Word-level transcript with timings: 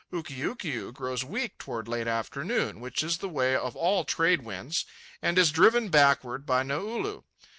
Ukiukiu 0.11 0.91
grows 0.91 1.23
weak 1.23 1.59
toward 1.59 1.87
late 1.87 2.07
afternoon, 2.07 2.79
which 2.79 3.03
is 3.03 3.19
the 3.19 3.29
way 3.29 3.55
of 3.55 3.75
all 3.75 4.03
trade 4.03 4.41
winds, 4.43 4.83
and 5.21 5.37
is 5.37 5.51
driven 5.51 5.89
backward 5.89 6.43
by 6.43 6.63
Naulu. 6.63 7.21